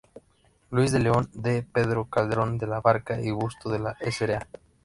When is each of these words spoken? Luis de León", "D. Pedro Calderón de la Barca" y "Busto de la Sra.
Luis 0.71 0.91
de 0.91 0.97
León", 0.99 1.29
"D. 1.31 1.61
Pedro 1.61 2.05
Calderón 2.05 2.57
de 2.57 2.65
la 2.65 2.81
Barca" 2.81 3.21
y 3.21 3.29
"Busto 3.29 3.69
de 3.69 3.77
la 3.77 3.95
Sra. 4.09 4.47